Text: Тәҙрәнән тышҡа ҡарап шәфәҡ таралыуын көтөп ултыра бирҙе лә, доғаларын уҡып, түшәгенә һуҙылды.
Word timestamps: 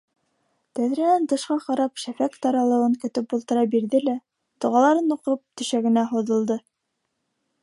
Тәҙрәнән 0.77 1.27
тышҡа 1.33 1.57
ҡарап 1.65 2.01
шәфәҡ 2.05 2.39
таралыуын 2.47 2.97
көтөп 3.05 3.37
ултыра 3.39 3.67
бирҙе 3.77 4.03
лә, 4.09 4.19
доғаларын 4.67 5.17
уҡып, 5.19 5.45
түшәгенә 5.63 6.11
һуҙылды. 6.17 6.63